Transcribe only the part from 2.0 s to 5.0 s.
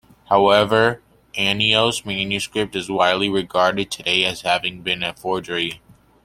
manuscript is widely regarded today as having